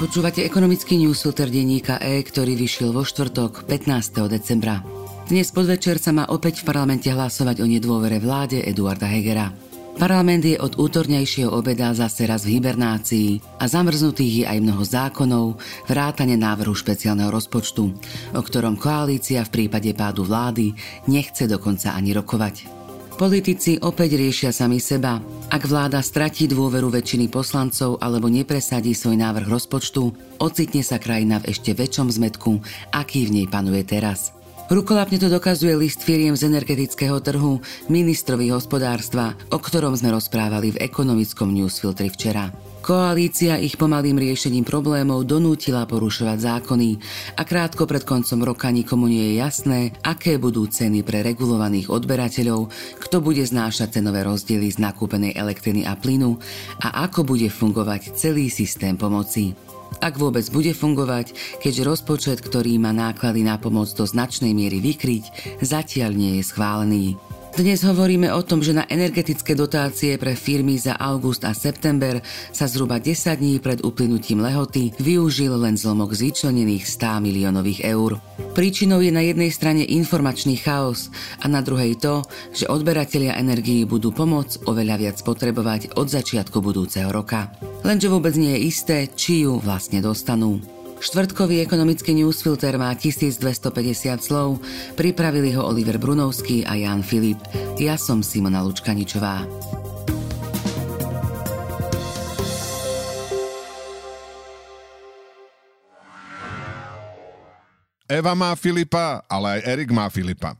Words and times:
Počúvate 0.00 0.40
ekonomický 0.48 0.96
newsfilter 0.96 1.52
denníka 1.52 2.00
E, 2.00 2.24
ktorý 2.24 2.56
vyšiel 2.56 2.88
vo 2.88 3.04
štvrtok 3.04 3.68
15. 3.68 4.32
decembra. 4.32 4.80
Dnes 5.28 5.52
podvečer 5.52 6.00
sa 6.00 6.08
má 6.16 6.24
opäť 6.32 6.64
v 6.64 6.72
parlamente 6.72 7.12
hlasovať 7.12 7.60
o 7.60 7.68
nedôvere 7.68 8.16
vláde 8.16 8.64
Eduarda 8.64 9.04
Hegera. 9.04 9.52
Parlament 10.00 10.40
je 10.48 10.56
od 10.56 10.80
útornejšieho 10.80 11.52
obeda 11.52 11.92
zase 11.92 12.24
raz 12.24 12.48
v 12.48 12.56
hibernácii 12.56 13.60
a 13.60 13.68
zamrznutých 13.68 14.34
je 14.40 14.44
aj 14.48 14.58
mnoho 14.64 14.80
zákonov, 14.88 15.60
vrátane 15.84 16.32
návrhu 16.40 16.72
špeciálneho 16.72 17.28
rozpočtu, 17.28 17.84
o 18.32 18.40
ktorom 18.40 18.80
koalícia 18.80 19.44
v 19.44 19.52
prípade 19.52 19.92
pádu 19.92 20.24
vlády 20.24 20.72
nechce 21.12 21.44
dokonca 21.44 21.92
ani 21.92 22.16
rokovať. 22.16 22.79
Politici 23.20 23.76
opäť 23.84 24.16
riešia 24.16 24.48
sami 24.48 24.80
seba. 24.80 25.20
Ak 25.52 25.68
vláda 25.68 26.00
stratí 26.00 26.48
dôveru 26.48 26.88
väčšiny 26.88 27.28
poslancov 27.28 28.00
alebo 28.00 28.32
nepresadí 28.32 28.96
svoj 28.96 29.20
návrh 29.20 29.44
rozpočtu, 29.44 30.08
ocitne 30.40 30.80
sa 30.80 30.96
krajina 30.96 31.36
v 31.36 31.52
ešte 31.52 31.76
väčšom 31.76 32.08
zmetku, 32.16 32.64
aký 32.96 33.28
v 33.28 33.36
nej 33.36 33.46
panuje 33.52 33.84
teraz. 33.84 34.32
Rukolapne 34.72 35.20
to 35.20 35.28
dokazuje 35.28 35.76
list 35.76 36.00
firiem 36.00 36.32
z 36.32 36.48
energetického 36.48 37.20
trhu 37.20 37.60
ministrovi 37.92 38.48
hospodárstva, 38.56 39.36
o 39.52 39.60
ktorom 39.60 39.92
sme 40.00 40.16
rozprávali 40.16 40.72
v 40.72 40.80
ekonomickom 40.80 41.52
newsfiltri 41.52 42.08
včera. 42.08 42.48
Koalícia 42.80 43.60
ich 43.60 43.76
pomalým 43.76 44.16
riešením 44.16 44.64
problémov 44.64 45.28
donútila 45.28 45.84
porušovať 45.84 46.38
zákony 46.40 46.90
a 47.36 47.44
krátko 47.44 47.84
pred 47.84 48.08
koncom 48.08 48.40
roka 48.40 48.72
nikomu 48.72 49.04
nie 49.04 49.20
je 49.20 49.34
jasné, 49.36 49.92
aké 50.00 50.40
budú 50.40 50.64
ceny 50.64 51.04
pre 51.04 51.20
regulovaných 51.20 51.92
odberateľov, 51.92 52.72
kto 53.04 53.16
bude 53.20 53.44
znášať 53.44 54.00
cenové 54.00 54.24
rozdiely 54.24 54.72
z 54.72 54.80
nakúpenej 54.80 55.36
elektriny 55.36 55.84
a 55.84 55.92
plynu 55.92 56.40
a 56.80 57.04
ako 57.04 57.36
bude 57.36 57.52
fungovať 57.52 58.16
celý 58.16 58.48
systém 58.48 58.96
pomoci. 58.96 59.52
Ak 60.00 60.16
vôbec 60.16 60.48
bude 60.48 60.72
fungovať, 60.72 61.36
keďže 61.60 61.84
rozpočet, 61.84 62.38
ktorý 62.40 62.80
má 62.80 62.96
náklady 62.96 63.44
na 63.44 63.60
pomoc 63.60 63.92
do 63.92 64.08
značnej 64.08 64.56
miery 64.56 64.80
vykryť, 64.80 65.60
zatiaľ 65.60 66.16
nie 66.16 66.40
je 66.40 66.44
schválený. 66.48 67.20
Dnes 67.50 67.82
hovoríme 67.82 68.30
o 68.30 68.46
tom, 68.46 68.62
že 68.62 68.70
na 68.70 68.86
energetické 68.86 69.58
dotácie 69.58 70.14
pre 70.22 70.38
firmy 70.38 70.78
za 70.78 70.94
august 70.94 71.42
a 71.42 71.50
september 71.50 72.22
sa 72.54 72.70
zhruba 72.70 73.02
10 73.02 73.36
dní 73.42 73.58
pred 73.58 73.82
uplynutím 73.82 74.38
lehoty 74.38 74.94
využil 75.02 75.58
len 75.58 75.74
zlomok 75.74 76.14
z 76.14 76.30
vyčlenených 76.30 76.86
100 76.86 77.26
miliónových 77.26 77.82
eur. 77.90 78.22
Príčinou 78.54 79.02
je 79.02 79.10
na 79.10 79.26
jednej 79.26 79.50
strane 79.50 79.82
informačný 79.82 80.62
chaos 80.62 81.10
a 81.42 81.50
na 81.50 81.58
druhej 81.58 81.98
to, 81.98 82.22
že 82.54 82.70
odberatelia 82.70 83.34
energií 83.34 83.82
budú 83.82 84.14
pomoc 84.14 84.54
oveľa 84.70 84.96
viac 84.96 85.18
potrebovať 85.18 85.98
od 85.98 86.06
začiatku 86.06 86.62
budúceho 86.62 87.10
roka. 87.10 87.50
Lenže 87.82 88.06
vôbec 88.06 88.38
nie 88.38 88.54
je 88.56 88.64
isté, 88.70 88.96
či 89.10 89.44
ju 89.44 89.58
vlastne 89.58 89.98
dostanú. 89.98 90.79
Štvrtkový 91.00 91.64
ekonomický 91.64 92.12
newsfilter 92.12 92.76
má 92.76 92.92
1250 92.92 94.20
slov, 94.20 94.60
pripravili 95.00 95.56
ho 95.56 95.64
Oliver 95.64 95.96
Brunovský 95.96 96.68
a 96.68 96.76
Jan 96.76 97.00
Filip. 97.00 97.40
Ja 97.80 97.96
som 97.96 98.20
Simona 98.20 98.60
Lučkaničová. 98.60 99.48
Eva 108.04 108.36
má 108.36 108.52
Filipa, 108.52 109.24
ale 109.24 109.56
aj 109.56 109.60
Erik 109.72 109.88
má 109.96 110.04
Filipa. 110.12 110.59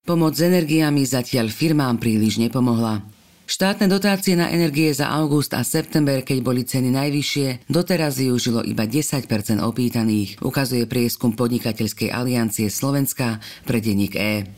Pomoc 0.00 0.32
s 0.32 0.40
energiami 0.40 1.04
zatiaľ 1.04 1.52
firmám 1.52 2.00
príliš 2.00 2.40
nepomohla. 2.40 3.04
Štátne 3.44 3.84
dotácie 3.84 4.32
na 4.32 4.48
energie 4.48 4.88
za 4.96 5.12
august 5.12 5.52
a 5.52 5.60
september, 5.60 6.24
keď 6.24 6.38
boli 6.40 6.64
ceny 6.64 6.88
najvyššie, 6.88 7.68
doteraz 7.68 8.16
využilo 8.16 8.64
iba 8.64 8.88
10% 8.88 9.28
opýtaných, 9.60 10.40
ukazuje 10.40 10.88
prieskum 10.88 11.36
Podnikateľskej 11.36 12.16
aliancie 12.16 12.72
Slovenska 12.72 13.44
pre 13.68 13.84
denník 13.84 14.16
E. 14.16 14.48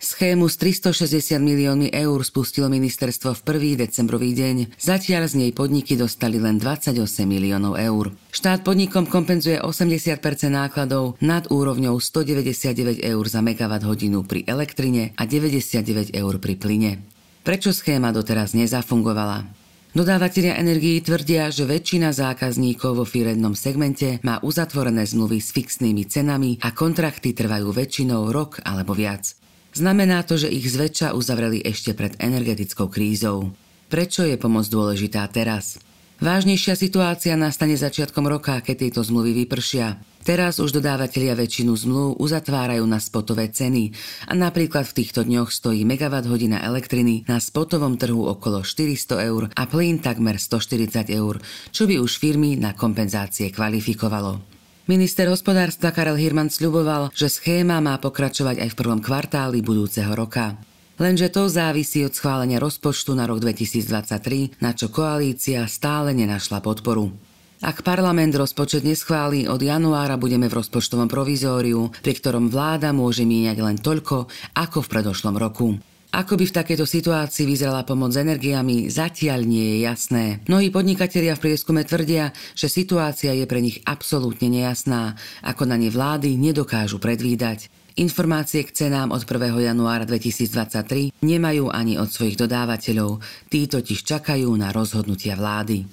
Schému 0.00 0.48
s 0.48 0.56
360 0.56 1.44
miliónmi 1.44 1.92
eur 1.92 2.24
spustilo 2.24 2.72
ministerstvo 2.72 3.36
v 3.36 3.40
prvý 3.44 3.70
decembrový 3.76 4.32
deň, 4.32 4.80
zatiaľ 4.80 5.28
z 5.28 5.34
nej 5.36 5.52
podniky 5.52 5.92
dostali 5.92 6.40
len 6.40 6.56
28 6.56 6.96
miliónov 7.28 7.76
eur. 7.76 8.16
Štát 8.32 8.64
podnikom 8.64 9.04
kompenzuje 9.04 9.60
80% 9.60 10.24
nákladov 10.48 11.20
nad 11.20 11.44
úrovňou 11.52 12.00
199 12.00 13.04
eur 13.04 13.24
za 13.28 13.44
megawatt 13.44 13.84
hodinu 13.84 14.24
pri 14.24 14.48
elektrine 14.48 15.12
a 15.20 15.28
99 15.28 16.16
eur 16.16 16.34
pri 16.40 16.54
plyne. 16.56 17.04
Prečo 17.44 17.68
schéma 17.68 18.08
doteraz 18.08 18.56
nezafungovala? 18.56 19.52
Dodávateľia 19.92 20.56
energií 20.56 21.04
tvrdia, 21.04 21.52
že 21.52 21.68
väčšina 21.68 22.16
zákazníkov 22.16 22.96
vo 22.96 23.04
firemnom 23.04 23.52
segmente 23.52 24.16
má 24.24 24.40
uzatvorené 24.40 25.04
zmluvy 25.04 25.44
s 25.44 25.52
fixnými 25.52 26.08
cenami 26.08 26.56
a 26.64 26.72
kontrakty 26.72 27.36
trvajú 27.36 27.68
väčšinou 27.68 28.32
rok 28.32 28.64
alebo 28.64 28.96
viac. 28.96 29.39
Znamená 29.70 30.26
to, 30.26 30.34
že 30.34 30.50
ich 30.50 30.66
zväčša 30.66 31.14
uzavreli 31.14 31.62
ešte 31.62 31.94
pred 31.94 32.18
energetickou 32.18 32.90
krízou. 32.90 33.54
Prečo 33.90 34.26
je 34.26 34.34
pomoc 34.34 34.66
dôležitá 34.66 35.26
teraz? 35.30 35.78
Vážnejšia 36.20 36.76
situácia 36.76 37.32
nastane 37.32 37.80
začiatkom 37.80 38.28
roka, 38.28 38.60
keď 38.60 38.76
tieto 38.76 39.00
zmluvy 39.00 39.32
vypršia. 39.46 39.96
Teraz 40.20 40.60
už 40.60 40.76
dodávateľia 40.76 41.32
väčšinu 41.32 41.72
zmluv 41.72 42.20
uzatvárajú 42.20 42.84
na 42.84 43.00
spotové 43.00 43.48
ceny 43.48 43.88
a 44.28 44.36
napríklad 44.36 44.84
v 44.84 45.00
týchto 45.00 45.24
dňoch 45.24 45.48
stojí 45.48 45.88
megawatt 45.88 46.28
hodina 46.28 46.60
elektriny 46.60 47.24
na 47.24 47.40
spotovom 47.40 47.96
trhu 47.96 48.28
okolo 48.28 48.60
400 48.60 49.16
eur 49.32 49.48
a 49.48 49.64
plyn 49.64 49.96
takmer 49.96 50.36
140 50.36 51.08
eur, 51.08 51.40
čo 51.72 51.88
by 51.88 51.96
už 51.96 52.20
firmy 52.20 52.60
na 52.60 52.76
kompenzácie 52.76 53.48
kvalifikovalo. 53.48 54.59
Minister 54.90 55.30
hospodárstva 55.30 55.94
Karel 55.94 56.18
Hirman 56.18 56.50
sľuboval, 56.50 57.14
že 57.14 57.30
schéma 57.30 57.78
má 57.78 57.94
pokračovať 58.02 58.58
aj 58.58 58.68
v 58.74 58.78
prvom 58.82 58.98
kvartáli 58.98 59.62
budúceho 59.62 60.10
roka. 60.18 60.58
Lenže 60.98 61.30
to 61.30 61.46
závisí 61.46 62.02
od 62.02 62.10
schválenia 62.10 62.58
rozpočtu 62.58 63.14
na 63.14 63.30
rok 63.30 63.38
2023, 63.38 64.58
na 64.58 64.74
čo 64.74 64.90
koalícia 64.90 65.62
stále 65.70 66.10
nenašla 66.10 66.58
podporu. 66.58 67.14
Ak 67.62 67.86
parlament 67.86 68.34
rozpočet 68.34 68.82
neschváli, 68.82 69.46
od 69.46 69.62
januára 69.62 70.18
budeme 70.18 70.50
v 70.50 70.58
rozpočtovom 70.58 71.06
provizóriu, 71.06 71.94
pri 72.02 72.18
ktorom 72.18 72.50
vláda 72.50 72.90
môže 72.90 73.22
míňať 73.22 73.62
len 73.62 73.78
toľko, 73.78 74.26
ako 74.58 74.78
v 74.82 74.90
predošlom 74.90 75.38
roku. 75.38 75.78
Ako 76.10 76.34
by 76.34 76.50
v 76.50 76.56
takejto 76.58 76.90
situácii 76.90 77.46
vyzerala 77.46 77.86
pomoc 77.86 78.10
s 78.10 78.18
energiami, 78.18 78.90
zatiaľ 78.90 79.46
nie 79.46 79.62
je 79.62 79.78
jasné. 79.86 80.42
Mnohí 80.50 80.74
podnikatelia 80.74 81.38
v 81.38 81.46
prieskume 81.46 81.86
tvrdia, 81.86 82.34
že 82.58 82.66
situácia 82.66 83.30
je 83.30 83.46
pre 83.46 83.62
nich 83.62 83.78
absolútne 83.86 84.50
nejasná, 84.50 85.14
ako 85.46 85.70
na 85.70 85.78
ne 85.78 85.86
vlády 85.86 86.34
nedokážu 86.34 86.98
predvídať. 86.98 87.70
Informácie 87.94 88.66
k 88.66 88.74
cenám 88.74 89.14
od 89.14 89.22
1. 89.22 89.54
januára 89.70 90.02
2023 90.02 91.14
nemajú 91.22 91.70
ani 91.70 91.94
od 91.94 92.10
svojich 92.10 92.34
dodávateľov, 92.34 93.22
tí 93.46 93.70
totiž 93.70 94.02
čakajú 94.02 94.50
na 94.58 94.74
rozhodnutia 94.74 95.38
vlády. 95.38 95.86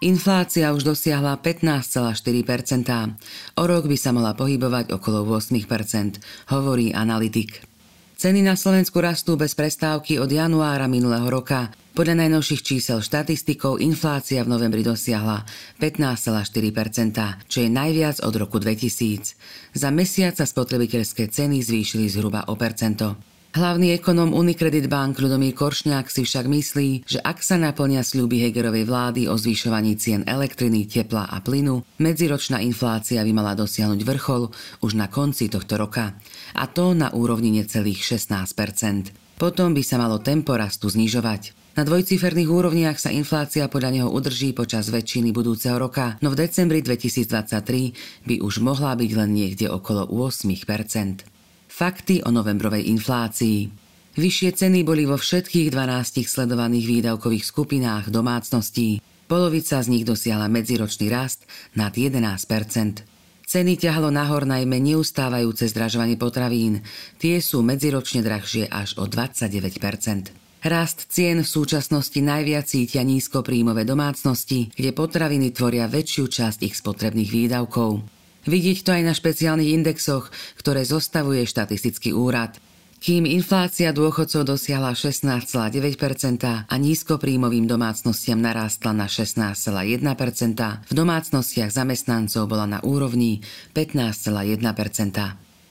Inflácia 0.00 0.72
už 0.72 0.80
dosiahla 0.88 1.36
15,4%. 1.44 2.16
O 3.60 3.64
rok 3.68 3.84
by 3.84 3.96
sa 4.00 4.16
mala 4.16 4.32
pohybovať 4.32 4.96
okolo 4.96 5.28
8%, 5.28 5.60
hovorí 6.56 6.96
analytik. 6.96 7.60
Ceny 8.16 8.40
na 8.40 8.56
Slovensku 8.56 8.96
rastú 9.04 9.36
bez 9.36 9.52
prestávky 9.52 10.16
od 10.16 10.32
januára 10.32 10.88
minulého 10.88 11.28
roka. 11.28 11.68
Podľa 11.92 12.16
najnovších 12.16 12.64
čísel 12.64 13.04
štatistikov 13.04 13.76
inflácia 13.84 14.40
v 14.40 14.48
novembri 14.48 14.80
dosiahla 14.80 15.44
15,4%, 15.76 17.44
čo 17.44 17.58
je 17.60 17.68
najviac 17.68 18.24
od 18.24 18.34
roku 18.40 18.56
2000. 18.56 19.76
Za 19.76 19.88
mesiac 19.92 20.32
sa 20.32 20.48
spotrebiteľské 20.48 21.28
ceny 21.28 21.60
zvýšili 21.60 22.08
zhruba 22.08 22.48
o 22.48 22.56
percento. 22.56 23.29
Hlavný 23.50 23.98
ekonom 23.98 24.30
Unicredit 24.30 24.86
Bank 24.86 25.18
Ľudomír 25.18 25.58
Koršňák 25.58 26.06
si 26.06 26.22
však 26.22 26.46
myslí, 26.46 27.02
že 27.02 27.18
ak 27.18 27.42
sa 27.42 27.58
naplnia 27.58 28.06
sľuby 28.06 28.38
Hegerovej 28.46 28.86
vlády 28.86 29.26
o 29.26 29.34
zvyšovaní 29.34 29.98
cien 29.98 30.22
elektriny, 30.22 30.86
tepla 30.86 31.26
a 31.26 31.42
plynu, 31.42 31.82
medziročná 31.98 32.62
inflácia 32.62 33.18
by 33.26 33.32
mala 33.34 33.58
dosiahnuť 33.58 34.06
vrchol 34.06 34.54
už 34.86 34.94
na 34.94 35.10
konci 35.10 35.50
tohto 35.50 35.82
roka. 35.82 36.14
A 36.54 36.70
to 36.70 36.94
na 36.94 37.10
úrovni 37.10 37.50
necelých 37.50 37.98
16% 38.22 39.34
Potom 39.34 39.74
by 39.74 39.82
sa 39.82 39.98
malo 39.98 40.22
tempo 40.22 40.54
rastu 40.54 40.86
znižovať. 40.86 41.74
Na 41.74 41.82
dvojciferných 41.82 42.50
úrovniach 42.54 43.02
sa 43.02 43.10
inflácia 43.10 43.66
podľa 43.66 43.90
neho 43.90 44.08
udrží 44.14 44.54
počas 44.54 44.86
väčšiny 44.94 45.34
budúceho 45.34 45.74
roka, 45.74 46.22
no 46.22 46.30
v 46.30 46.38
decembri 46.44 46.86
2023 46.86 48.30
by 48.30 48.36
už 48.46 48.62
mohla 48.62 48.94
byť 48.94 49.10
len 49.18 49.30
niekde 49.34 49.66
okolo 49.66 50.06
8 50.06 50.54
Fakty 51.80 52.20
o 52.20 52.28
novembrovej 52.28 52.92
inflácii. 52.92 53.72
Vyššie 54.12 54.50
ceny 54.52 54.84
boli 54.84 55.08
vo 55.08 55.16
všetkých 55.16 55.72
12 55.72 56.28
sledovaných 56.28 56.84
výdavkových 56.84 57.40
skupinách 57.40 58.12
domácností. 58.12 59.00
Polovica 59.24 59.80
z 59.80 59.88
nich 59.88 60.04
dosiahla 60.04 60.52
medziročný 60.52 61.08
rast 61.08 61.48
nad 61.72 61.96
11% 61.96 62.36
Ceny 63.48 63.80
ťahlo 63.80 64.12
nahor 64.12 64.44
najmä 64.44 64.76
neustávajúce 64.76 65.72
zdražovanie 65.72 66.20
potravín. 66.20 66.84
Tie 67.16 67.40
sú 67.40 67.64
medziročne 67.64 68.20
drahšie 68.20 68.68
až 68.68 69.00
o 69.00 69.08
29% 69.08 70.36
Rast 70.60 71.08
cien 71.08 71.40
v 71.40 71.48
súčasnosti 71.48 72.20
najviac 72.20 72.68
cítia 72.68 73.00
nízkopríjmové 73.00 73.88
domácnosti, 73.88 74.68
kde 74.76 74.92
potraviny 74.92 75.48
tvoria 75.56 75.88
väčšiu 75.88 76.28
časť 76.28 76.60
ich 76.60 76.76
spotrebných 76.76 77.32
výdavkov. 77.32 78.19
Vidieť 78.48 78.78
to 78.86 78.90
aj 78.96 79.02
na 79.04 79.12
špeciálnych 79.12 79.72
indexoch, 79.76 80.32
ktoré 80.56 80.86
zostavuje 80.86 81.44
štatistický 81.44 82.16
úrad. 82.16 82.56
Kým 83.00 83.24
inflácia 83.24 83.96
dôchodcov 83.96 84.44
dosiahla 84.44 84.92
16,9% 84.92 86.68
a 86.68 86.74
nízkopríjmovým 86.76 87.64
domácnostiam 87.64 88.36
narástla 88.36 88.92
na 88.92 89.08
16,1%, 89.08 90.04
v 90.84 90.92
domácnostiach 90.92 91.72
zamestnancov 91.72 92.44
bola 92.44 92.68
na 92.68 92.78
úrovni 92.84 93.40
15,1%. 93.72 94.60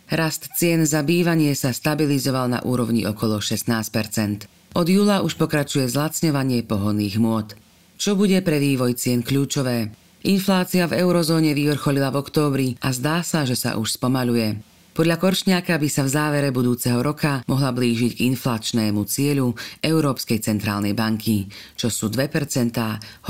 Rast 0.10 0.50
cien 0.58 0.90
za 0.90 1.06
bývanie 1.06 1.54
sa 1.54 1.70
stabilizoval 1.70 2.50
na 2.50 2.60
úrovni 2.66 3.06
okolo 3.06 3.38
16%. 3.38 4.50
Od 4.74 4.88
júla 4.90 5.22
už 5.22 5.38
pokračuje 5.38 5.86
zlacňovanie 5.86 6.66
pohonných 6.66 7.22
môd. 7.22 7.54
Čo 8.02 8.18
bude 8.18 8.42
pre 8.42 8.58
vývoj 8.58 8.98
cien 8.98 9.22
kľúčové? 9.22 9.94
Inflácia 10.20 10.84
v 10.84 11.00
eurozóne 11.00 11.56
vyvrcholila 11.56 12.12
v 12.12 12.20
októbri 12.20 12.68
a 12.84 12.92
zdá 12.92 13.24
sa, 13.24 13.48
že 13.48 13.56
sa 13.56 13.80
už 13.80 13.96
spomaluje. 13.96 14.60
Podľa 14.92 15.16
Koršňáka 15.16 15.80
by 15.80 15.88
sa 15.88 16.04
v 16.04 16.12
závere 16.12 16.50
budúceho 16.52 17.00
roka 17.00 17.40
mohla 17.48 17.72
blížiť 17.72 18.20
k 18.20 18.28
inflačnému 18.28 19.08
cieľu 19.08 19.56
Európskej 19.80 20.44
centrálnej 20.44 20.92
banky, 20.92 21.48
čo 21.80 21.88
sú 21.88 22.12
2%, 22.12 22.28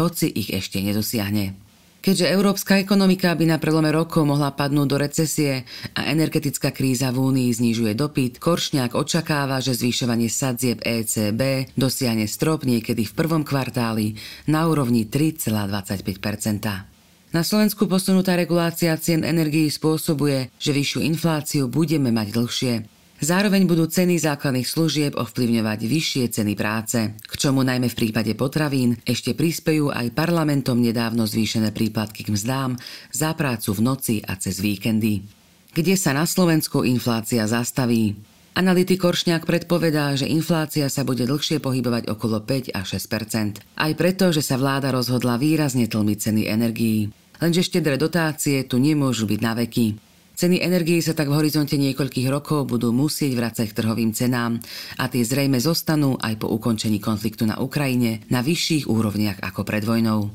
hoci 0.02 0.34
ich 0.34 0.50
ešte 0.50 0.82
nedosiahne. 0.82 1.69
Keďže 2.00 2.32
európska 2.32 2.80
ekonomika 2.80 3.36
by 3.36 3.44
na 3.44 3.60
prelome 3.60 3.92
rokov 3.92 4.24
mohla 4.24 4.56
padnúť 4.56 4.88
do 4.88 4.96
recesie 4.96 5.68
a 5.92 6.08
energetická 6.08 6.72
kríza 6.72 7.12
v 7.12 7.20
Únii 7.20 7.52
znižuje 7.52 7.92
dopyt, 7.92 8.40
Koršňák 8.40 8.96
očakáva, 8.96 9.60
že 9.60 9.76
zvyšovanie 9.76 10.32
sadzieb 10.32 10.80
ECB 10.80 11.68
dosiahne 11.76 12.24
strop 12.24 12.64
niekedy 12.64 13.04
v 13.04 13.12
prvom 13.12 13.44
kvartáli 13.44 14.16
na 14.48 14.72
úrovni 14.72 15.12
3,25% 15.12 17.36
Na 17.36 17.44
Slovensku 17.44 17.84
posunutá 17.84 18.40
regulácia 18.40 18.96
cien 18.96 19.28
energií 19.28 19.68
spôsobuje, 19.68 20.56
že 20.56 20.72
vyššiu 20.72 21.04
infláciu 21.04 21.68
budeme 21.68 22.16
mať 22.16 22.28
dlhšie. 22.32 22.99
Zároveň 23.20 23.68
budú 23.68 23.84
ceny 23.84 24.16
základných 24.16 24.64
služieb 24.64 25.12
ovplyvňovať 25.20 25.80
vyššie 25.84 26.40
ceny 26.40 26.56
práce, 26.56 27.20
k 27.20 27.34
čomu 27.36 27.68
najmä 27.68 27.92
v 27.92 28.00
prípade 28.00 28.32
potravín 28.32 28.96
ešte 29.04 29.36
prispejú 29.36 29.92
aj 29.92 30.16
parlamentom 30.16 30.80
nedávno 30.80 31.28
zvýšené 31.28 31.76
príplatky 31.76 32.24
k 32.24 32.32
mzdám 32.32 32.80
za 33.12 33.36
prácu 33.36 33.76
v 33.76 33.82
noci 33.84 34.16
a 34.24 34.40
cez 34.40 34.64
víkendy. 34.64 35.28
Kde 35.76 36.00
sa 36.00 36.16
na 36.16 36.24
Slovensku 36.24 36.88
inflácia 36.88 37.44
zastaví? 37.44 38.16
Analytik 38.56 39.04
Koršňák 39.04 39.44
predpovedá, 39.44 40.16
že 40.16 40.24
inflácia 40.24 40.88
sa 40.88 41.04
bude 41.04 41.28
dlhšie 41.28 41.60
pohybovať 41.60 42.08
okolo 42.08 42.40
5 42.40 42.72
až 42.72 43.04
6% 43.04 43.60
Aj 43.76 43.92
preto, 44.00 44.32
že 44.32 44.40
sa 44.40 44.56
vláda 44.56 44.96
rozhodla 44.96 45.36
výrazne 45.36 45.92
tlmiť 45.92 46.18
ceny 46.24 46.42
energií. 46.48 47.12
Lenže 47.44 47.68
štedré 47.68 48.00
dotácie 48.00 48.64
tu 48.64 48.80
nemôžu 48.80 49.28
byť 49.28 49.40
na 49.44 49.54
veky. 49.60 50.09
Ceny 50.40 50.64
energií 50.64 51.04
sa 51.04 51.12
tak 51.12 51.28
v 51.28 51.36
horizonte 51.36 51.76
niekoľkých 51.76 52.32
rokov 52.32 52.64
budú 52.72 52.96
musieť 52.96 53.36
vrácať 53.36 53.76
k 53.76 53.78
trhovým 53.84 54.16
cenám 54.16 54.56
a 54.96 55.12
tie 55.12 55.20
zrejme 55.20 55.60
zostanú 55.60 56.16
aj 56.16 56.40
po 56.40 56.48
ukončení 56.48 57.04
konfliktu 57.04 57.44
na 57.44 57.60
Ukrajine 57.60 58.24
na 58.32 58.40
vyšších 58.40 58.88
úrovniach 58.88 59.44
ako 59.44 59.68
pred 59.68 59.84
vojnou. 59.84 60.32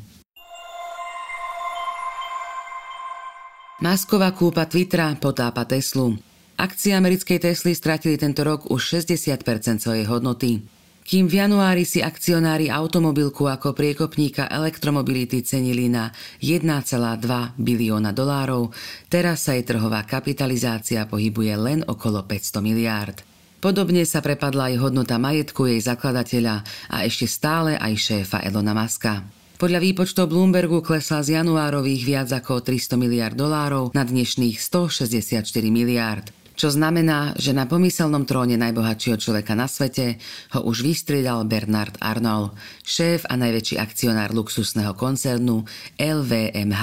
Masková 3.80 4.36
kúpa 4.36 4.68
Twittera 4.68 5.08
potápa 5.16 5.64
Teslu. 5.64 6.20
Akcie 6.60 6.92
americkej 6.92 7.40
Tesly 7.40 7.72
stratili 7.72 8.20
tento 8.20 8.44
rok 8.44 8.68
už 8.68 9.00
60% 9.00 9.40
svojej 9.80 10.04
hodnoty. 10.04 10.83
Kým 11.04 11.28
v 11.28 11.36
januári 11.36 11.84
si 11.84 12.00
akcionári 12.00 12.72
automobilku 12.72 13.44
ako 13.44 13.76
priekopníka 13.76 14.48
elektromobility 14.48 15.44
cenili 15.44 15.92
na 15.92 16.08
1,2 16.40 16.64
bilióna 17.60 18.16
dolárov, 18.16 18.72
teraz 19.12 19.44
sa 19.44 19.52
jej 19.52 19.68
trhová 19.68 20.08
kapitalizácia 20.08 21.04
pohybuje 21.04 21.60
len 21.60 21.80
okolo 21.84 22.24
500 22.24 22.64
miliárd. 22.64 23.20
Podobne 23.60 24.08
sa 24.08 24.24
prepadla 24.24 24.72
aj 24.72 24.80
hodnota 24.80 25.20
majetku 25.20 25.68
jej 25.68 25.84
zakladateľa 25.84 26.64
a 26.88 26.96
ešte 27.04 27.28
stále 27.28 27.76
aj 27.76 28.00
šéfa 28.00 28.40
Elona 28.40 28.72
Muska. 28.72 29.28
Podľa 29.60 29.84
výpočtov 29.84 30.32
Bloombergu 30.32 30.80
klesla 30.80 31.20
z 31.20 31.36
januárových 31.36 32.02
viac 32.08 32.28
ako 32.32 32.64
300 32.64 32.96
miliard 32.96 33.36
dolárov 33.36 33.92
na 33.92 34.08
dnešných 34.08 34.56
164 34.56 35.44
miliárd 35.68 36.32
čo 36.54 36.70
znamená, 36.70 37.34
že 37.34 37.50
na 37.50 37.66
pomyselnom 37.66 38.22
tróne 38.22 38.54
najbohatšieho 38.54 39.18
človeka 39.18 39.58
na 39.58 39.66
svete 39.66 40.22
ho 40.54 40.62
už 40.62 40.86
vystriedal 40.86 41.42
Bernard 41.50 41.98
Arnold, 41.98 42.54
šéf 42.86 43.26
a 43.26 43.34
najväčší 43.34 43.82
akcionár 43.82 44.30
luxusného 44.30 44.94
koncernu 44.94 45.66
LVMH, 45.98 46.82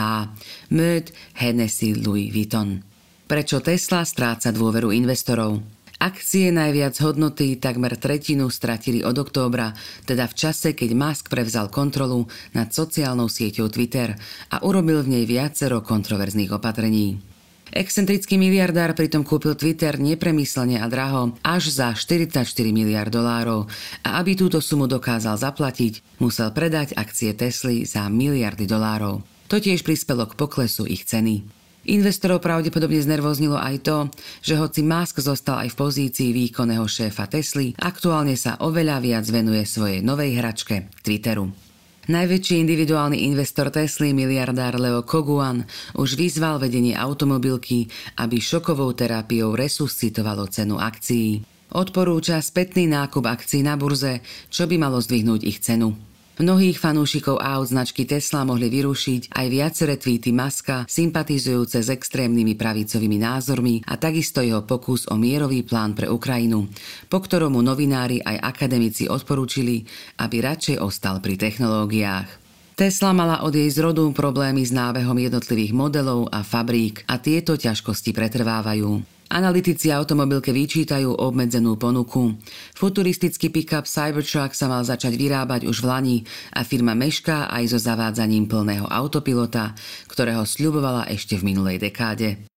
Möd 0.75 1.15
Hennessy 1.39 1.95
Louis 1.95 2.27
Vuitton. 2.35 2.83
Prečo 3.31 3.63
Tesla 3.63 4.03
stráca 4.03 4.51
dôveru 4.51 4.91
investorov? 4.91 5.63
Akcie 6.01 6.51
najviac 6.51 6.97
hodnoty 6.99 7.61
takmer 7.61 7.95
tretinu 7.95 8.49
stratili 8.49 9.05
od 9.05 9.15
októbra, 9.15 9.71
teda 10.03 10.25
v 10.27 10.33
čase, 10.33 10.73
keď 10.75 10.97
Musk 10.97 11.29
prevzal 11.29 11.71
kontrolu 11.71 12.27
nad 12.57 12.73
sociálnou 12.73 13.29
sieťou 13.29 13.69
Twitter 13.71 14.17
a 14.51 14.65
urobil 14.65 15.05
v 15.05 15.15
nej 15.15 15.23
viacero 15.29 15.79
kontroverzných 15.79 16.51
opatrení. 16.51 17.30
Excentrický 17.71 18.35
miliardár 18.35 18.91
pritom 18.91 19.23
kúpil 19.23 19.55
Twitter 19.55 19.95
nepremyslene 19.95 20.83
a 20.83 20.91
draho 20.91 21.39
až 21.39 21.71
za 21.71 21.95
44 21.95 22.43
miliard 22.75 23.07
dolárov 23.07 23.71
a 24.03 24.19
aby 24.19 24.35
túto 24.35 24.59
sumu 24.59 24.91
dokázal 24.91 25.39
zaplatiť, 25.39 26.19
musel 26.19 26.51
predať 26.51 26.91
akcie 26.99 27.31
Tesly 27.31 27.87
za 27.87 28.11
miliardy 28.11 28.67
dolárov. 28.67 29.23
To 29.47 29.55
tiež 29.55 29.87
prispelo 29.87 30.27
k 30.27 30.35
poklesu 30.35 30.83
ich 30.83 31.07
ceny. 31.07 31.47
Investorov 31.87 32.43
pravdepodobne 32.43 32.99
znervoznilo 32.99 33.55
aj 33.55 33.75
to, 33.87 33.97
že 34.43 34.59
hoci 34.59 34.83
Musk 34.83 35.23
zostal 35.23 35.63
aj 35.63 35.71
v 35.71 35.79
pozícii 35.79 36.29
výkonného 36.35 36.83
šéfa 36.83 37.23
Tesly, 37.31 37.71
aktuálne 37.79 38.35
sa 38.35 38.59
oveľa 38.59 38.99
viac 38.99 39.25
venuje 39.31 39.63
svojej 39.63 40.03
novej 40.03 40.43
hračke 40.43 40.91
Twitteru. 41.07 41.70
Najväčší 42.09 42.65
individuálny 42.65 43.29
investor 43.29 43.69
Tesly, 43.69 44.09
miliardár 44.09 44.73
Leo 44.81 45.05
Koguan, 45.05 45.69
už 45.93 46.17
vyzval 46.17 46.57
vedenie 46.57 46.97
automobilky, 46.97 47.85
aby 48.17 48.41
šokovou 48.41 48.89
terapiou 48.97 49.53
resuscitovalo 49.53 50.49
cenu 50.49 50.81
akcií. 50.81 51.45
Odporúča 51.77 52.41
spätný 52.41 52.89
nákup 52.89 53.29
akcií 53.29 53.61
na 53.61 53.77
burze, 53.77 54.25
čo 54.49 54.65
by 54.65 54.81
malo 54.81 54.97
zdvihnúť 54.97 55.41
ich 55.45 55.61
cenu. 55.61 56.10
Mnohých 56.39 56.79
fanúšikov 56.79 57.43
aut 57.43 57.67
značky 57.67 58.07
Tesla 58.07 58.47
mohli 58.47 58.71
vyrušiť 58.71 59.35
aj 59.35 59.47
viaceré 59.51 59.99
tweety 59.99 60.31
Maska, 60.31 60.87
sympatizujúce 60.87 61.83
s 61.83 61.91
extrémnymi 61.91 62.55
pravicovými 62.55 63.19
názormi 63.19 63.83
a 63.83 63.99
takisto 63.99 64.39
jeho 64.39 64.63
pokus 64.63 65.11
o 65.11 65.19
mierový 65.19 65.67
plán 65.67 65.91
pre 65.91 66.07
Ukrajinu, 66.07 66.71
po 67.11 67.19
ktorom 67.19 67.59
novinári 67.59 68.23
aj 68.23 68.41
akademici 68.41 69.11
odporúčili, 69.11 69.83
aby 70.23 70.39
radšej 70.39 70.79
ostal 70.79 71.19
pri 71.19 71.35
technológiách. 71.35 72.40
Tesla 72.81 73.13
mala 73.13 73.45
od 73.45 73.53
jej 73.53 73.69
zrodu 73.69 74.09
problémy 74.09 74.65
s 74.65 74.73
nábehom 74.73 75.13
jednotlivých 75.13 75.69
modelov 75.69 76.33
a 76.33 76.41
fabrík 76.41 77.05
a 77.05 77.21
tieto 77.21 77.53
ťažkosti 77.53 78.09
pretrvávajú. 78.09 79.05
Analytici 79.29 79.93
automobilke 79.93 80.49
vyčítajú 80.49 81.13
obmedzenú 81.13 81.77
ponuku. 81.77 82.41
Futuristický 82.73 83.53
pick-up 83.53 83.85
Cybertruck 83.85 84.57
sa 84.57 84.65
mal 84.65 84.81
začať 84.81 85.13
vyrábať 85.13 85.69
už 85.69 85.77
v 85.77 85.85
Lani 85.93 86.17
a 86.57 86.65
firma 86.65 86.97
mešká 86.97 87.53
aj 87.53 87.69
so 87.69 87.77
zavádzaním 87.77 88.49
plného 88.49 88.89
autopilota, 88.89 89.77
ktorého 90.09 90.41
sľubovala 90.41 91.05
ešte 91.05 91.37
v 91.37 91.53
minulej 91.53 91.77
dekáde. 91.85 92.49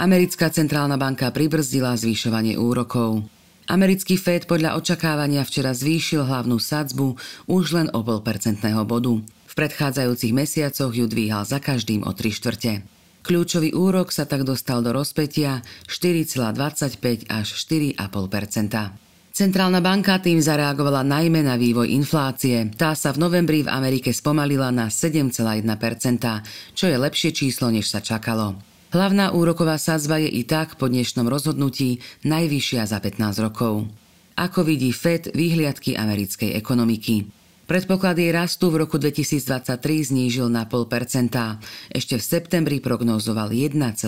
Americká 0.00 0.48
centrálna 0.48 0.96
banka 0.96 1.28
pribrzdila 1.28 1.92
zvyšovanie 1.92 2.56
úrokov. 2.56 3.35
Americký 3.66 4.14
Fed 4.14 4.46
podľa 4.46 4.78
očakávania 4.78 5.42
včera 5.42 5.74
zvýšil 5.74 6.22
hlavnú 6.22 6.62
sadzbu 6.62 7.18
už 7.50 7.64
len 7.74 7.88
o 7.90 8.00
percentného 8.02 8.86
bodu 8.86 9.22
predchádzajúcich 9.56 10.36
mesiacoch 10.36 10.92
ju 10.92 11.08
dvíhal 11.08 11.48
za 11.48 11.58
každým 11.58 12.04
o 12.04 12.12
tri 12.12 12.30
štvrte. 12.30 12.84
Kľúčový 13.24 13.74
úrok 13.74 14.14
sa 14.14 14.28
tak 14.28 14.46
dostal 14.46 14.84
do 14.84 14.94
rozpetia 14.94 15.64
4,25 15.90 17.26
až 17.26 17.46
4,5% 17.50 17.98
Centrálna 19.36 19.84
banka 19.84 20.16
tým 20.16 20.40
zareagovala 20.40 21.04
najmä 21.04 21.44
na 21.44 21.60
vývoj 21.60 21.92
inflácie. 21.92 22.72
Tá 22.72 22.96
sa 22.96 23.12
v 23.12 23.20
novembri 23.20 23.60
v 23.60 23.68
Amerike 23.68 24.08
spomalila 24.08 24.72
na 24.72 24.88
7,1%, 24.88 25.52
čo 26.72 26.84
je 26.88 26.96
lepšie 26.96 27.36
číslo, 27.36 27.68
než 27.68 27.92
sa 27.92 28.00
čakalo. 28.00 28.75
Hlavná 28.94 29.34
úroková 29.34 29.82
sadzba 29.82 30.22
je 30.22 30.30
i 30.30 30.46
tak 30.46 30.78
po 30.78 30.86
dnešnom 30.86 31.26
rozhodnutí 31.26 31.98
najvyššia 32.22 32.86
za 32.86 33.02
15 33.02 33.42
rokov. 33.42 33.90
Ako 34.38 34.62
vidí 34.62 34.94
Fed 34.94 35.34
výhliadky 35.34 35.98
americkej 35.98 36.54
ekonomiky. 36.54 37.26
Predpoklad 37.66 38.14
jej 38.14 38.30
rastu 38.30 38.70
v 38.70 38.86
roku 38.86 38.94
2023 39.02 39.82
znížil 40.14 40.46
na 40.46 40.70
0,5%, 40.70 41.58
ešte 41.90 42.14
v 42.14 42.22
septembri 42.22 42.78
prognozoval 42.78 43.50
1,2%. 43.50 44.06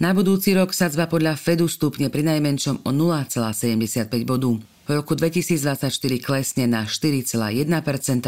Na 0.00 0.10
budúci 0.16 0.56
rok 0.56 0.72
sadzba 0.72 1.04
podľa 1.04 1.36
Fedu 1.36 1.68
stupne 1.68 2.08
pri 2.08 2.24
najmenšom 2.24 2.88
o 2.88 2.90
0,75 2.96 4.24
bodu. 4.24 4.73
V 4.84 4.92
roku 4.92 5.16
2024 5.16 5.88
klesne 6.20 6.68
na 6.68 6.84
4,1% 6.84 7.56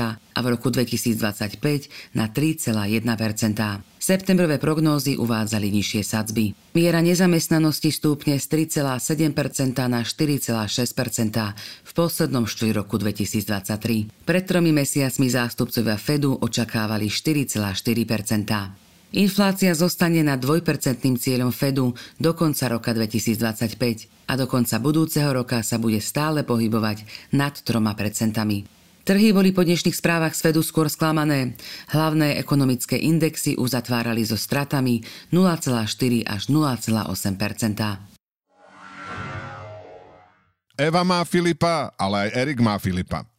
a 0.01 0.39
v 0.41 0.47
roku 0.49 0.73
2025 0.73 2.17
na 2.17 2.33
3,1%. 2.33 3.85
Septembrové 4.01 4.57
prognózy 4.57 5.21
uvádzali 5.21 5.69
nižšie 5.69 6.01
sadzby. 6.01 6.57
Miera 6.73 7.05
nezamestnanosti 7.05 7.93
stúpne 7.93 8.41
z 8.41 8.73
3,7% 8.73 9.85
na 9.85 10.01
4,6% 10.01 11.37
v 11.85 11.91
poslednom 11.93 12.49
štvrť 12.49 12.73
roku 12.73 12.97
2023. 12.97 14.25
Pred 14.25 14.45
tromi 14.49 14.73
mesiacmi 14.73 15.29
zástupcovia 15.29 16.01
Fedu 16.01 16.41
očakávali 16.41 17.13
4,4%. 17.13 18.86
Inflácia 19.15 19.71
zostane 19.71 20.27
na 20.27 20.35
2% 20.35 20.67
cieľom 21.15 21.55
Fedu 21.55 21.95
do 22.19 22.35
konca 22.35 22.67
roka 22.67 22.91
2025 22.91 23.79
a 24.27 24.33
do 24.35 24.51
konca 24.51 24.83
budúceho 24.83 25.31
roka 25.31 25.63
sa 25.63 25.79
bude 25.79 26.03
stále 26.03 26.43
pohybovať 26.43 27.07
nad 27.31 27.55
3%. 27.55 28.67
Trhy 29.07 29.31
boli 29.31 29.55
po 29.55 29.63
dnešných 29.63 29.95
správach 29.95 30.35
z 30.35 30.51
Fedu 30.51 30.67
skôr 30.67 30.91
sklamané. 30.91 31.55
Hlavné 31.95 32.35
ekonomické 32.43 32.99
indexy 32.99 33.55
uzatvárali 33.55 34.27
so 34.27 34.35
stratami 34.35 35.07
0,4 35.31 36.27
až 36.27 36.51
0,8 36.51 37.07
Eva 40.77 41.03
má 41.07 41.23
Filipa, 41.23 41.95
ale 41.95 42.29
aj 42.29 42.31
Erik 42.35 42.59
má 42.59 42.75
Filipa. 42.83 43.23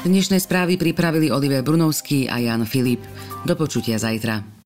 Dnešné 0.00 0.40
správy 0.40 0.80
pripravili 0.80 1.28
Oliver 1.28 1.60
Brunovský 1.60 2.24
a 2.24 2.40
Jan 2.40 2.64
Filip. 2.64 3.04
Do 3.44 3.52
počutia 3.52 4.00
zajtra. 4.00 4.59